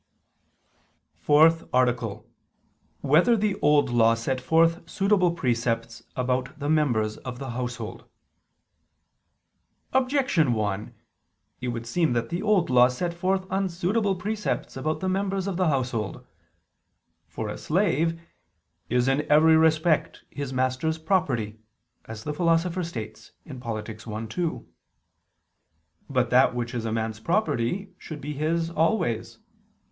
________________________FOURTH 1.19 1.69
ARTICLE 1.71 2.09
[I 2.09 2.13
II, 2.13 2.23
Q. 2.23 2.27
105, 3.01 3.01
Art. 3.01 3.01
4] 3.01 3.09
Whether 3.11 3.37
the 3.37 3.59
Old 3.61 3.89
Law 3.91 4.15
Set 4.15 4.41
Forth 4.41 4.89
Suitable 4.89 5.31
Precepts 5.33 6.01
About 6.15 6.57
the 6.57 6.67
Members 6.71 7.17
of 7.17 7.37
the 7.37 7.51
Household? 7.51 8.05
Objection 9.93 10.53
1: 10.53 10.95
It 11.61 11.67
would 11.67 11.85
seem 11.85 12.13
that 12.13 12.29
the 12.29 12.41
Old 12.41 12.71
Law 12.71 12.87
set 12.87 13.13
forth 13.13 13.45
unsuitable 13.51 14.15
precepts 14.15 14.75
about 14.75 15.01
the 15.01 15.07
members 15.07 15.45
of 15.45 15.55
the 15.57 15.67
household. 15.67 16.25
For 17.27 17.47
a 17.47 17.55
slave 17.55 18.19
"is 18.89 19.07
in 19.07 19.31
every 19.31 19.55
respect 19.55 20.23
his 20.31 20.51
master's 20.51 20.97
property," 20.97 21.59
as 22.05 22.23
the 22.23 22.33
Philosopher 22.33 22.83
states 22.83 23.33
(Polit. 23.59 23.87
i, 23.87 24.25
2). 24.25 24.67
But 26.09 26.31
that 26.31 26.55
which 26.55 26.73
is 26.73 26.85
a 26.85 26.91
man's 26.91 27.19
property 27.19 27.93
should 27.99 28.19
be 28.19 28.33
his 28.33 28.71
always. 28.71 29.37